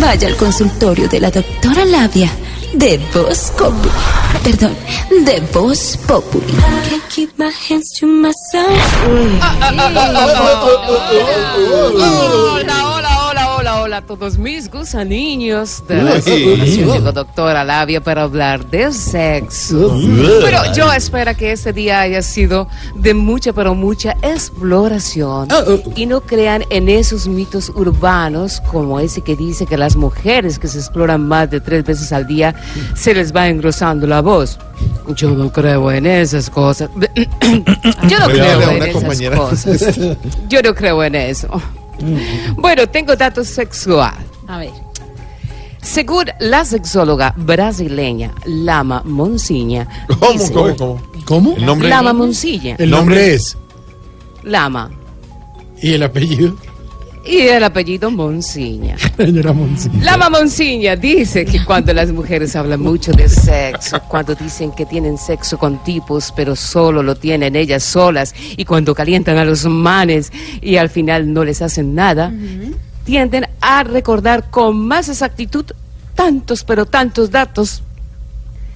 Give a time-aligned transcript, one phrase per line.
[0.00, 2.30] Vaya al consultorio de la doctora Labia
[2.72, 3.90] de Voz Populi.
[4.42, 4.74] Perdón,
[5.24, 6.54] de Voz Populi.
[6.88, 9.04] Can't keep my hands to myself.
[9.06, 9.86] Hola,
[12.64, 12.99] hola,
[13.90, 20.00] hola, a todos mis gusaniños de la Llegó Doctora Labia para hablar de sexo.
[20.42, 25.48] Pero yo espero que este día haya sido de mucha, pero mucha exploración.
[25.96, 30.68] Y no crean en esos mitos urbanos como ese que dice que las mujeres que
[30.68, 32.54] se exploran más de tres veces al día
[32.94, 34.56] se les va engrosando la voz.
[35.16, 36.90] Yo no creo en esas cosas.
[38.08, 39.98] Yo no creo en esas cosas.
[40.48, 41.60] Yo no creo en eso.
[42.56, 44.14] Bueno, tengo datos sexual.
[44.46, 44.70] A ver.
[45.82, 51.02] Según la sexóloga brasileña Lama Monsiña, ¿Cómo, dice- cómo, cómo?
[51.24, 51.54] ¿Cómo?
[51.56, 51.88] El nombre.
[51.88, 53.56] Lama Monsiña, El nombre es.
[54.42, 54.90] Lama,
[55.82, 56.54] ¿Y el apellido?
[57.24, 58.96] Y el apellido Monsiña.
[59.16, 60.02] Señora Monsiño.
[60.02, 65.18] Lama Monsiña dice que cuando las mujeres hablan mucho de sexo, cuando dicen que tienen
[65.18, 70.32] sexo con tipos, pero solo lo tienen ellas solas, y cuando calientan a los manes
[70.62, 72.32] y al final no les hacen nada,
[73.04, 75.66] tienden a recordar con más exactitud
[76.14, 77.82] tantos, pero tantos datos.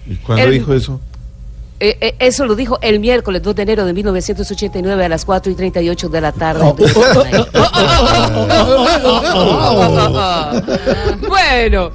[0.06, 1.00] ¿Y cuándo El- dijo eso?
[1.80, 5.50] Eh, eh, eso lo dijo el miércoles 2 de enero de 1989 a las 4
[5.52, 6.72] y 38 de la tarde.
[11.28, 11.90] bueno,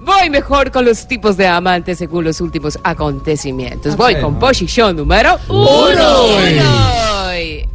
[0.00, 3.96] voy mejor con los tipos de amantes según los últimos acontecimientos.
[3.96, 6.40] Voy con posición número uno.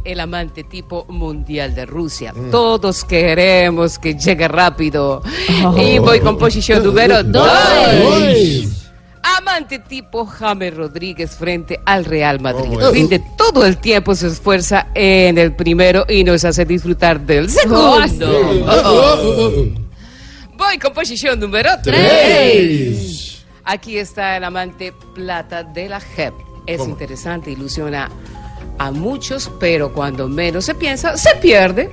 [0.04, 2.32] El amante tipo mundial de Rusia.
[2.50, 5.22] Todos queremos que llegue rápido.
[5.76, 7.48] Y voy con posición número dos.
[9.38, 12.66] Amante tipo James Rodríguez frente al Real Madrid.
[12.66, 12.90] Oh, bueno.
[12.92, 18.30] Rinde todo el tiempo se esfuerza en el primero y nos hace disfrutar del segundo.
[20.56, 23.44] Voy con posición número 3.
[23.64, 26.32] Aquí está el amante plata de la JEP.
[26.66, 26.90] Es ¿Cómo?
[26.90, 28.08] interesante, ilusiona
[28.78, 31.90] a muchos, pero cuando menos se piensa, se pierde.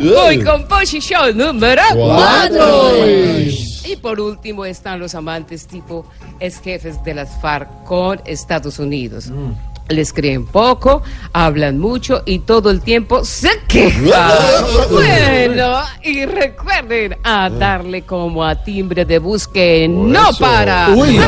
[0.00, 3.75] Voy con posición número 4.
[3.96, 6.04] Y por último están los amantes tipo
[6.40, 9.30] ex jefes de las FARC con Estados Unidos.
[9.88, 11.02] Les creen poco,
[11.32, 14.02] hablan mucho y todo el tiempo se quejan.
[14.90, 20.38] bueno, y recuerden a darle como a timbre de bus que no eso.
[20.40, 20.88] para.
[20.90, 21.20] Uy.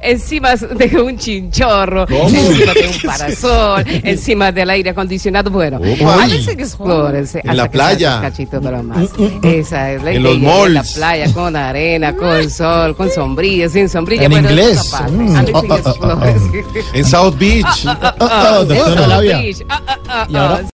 [0.00, 5.50] Encima de un chinchorro, encima de un parasol, encima del aire acondicionado.
[5.50, 6.16] Bueno, ¿Cómo?
[6.18, 7.40] veces explórense.
[7.44, 8.16] En la que playa.
[8.16, 9.10] un cachito de lo más.
[9.42, 10.92] Esa es la En los idea, En la malls.
[10.94, 14.24] playa, con arena, con sol, con sombrilla, sin sombrilla.
[14.24, 14.92] En bueno, inglés.
[15.10, 15.36] Mm.
[15.36, 16.34] Ah, ah, ah.
[16.94, 17.86] En South Beach.
[17.86, 20.68] Uh, uh, uh, uh, oh, uh, uh, uh, uh, uh, uh,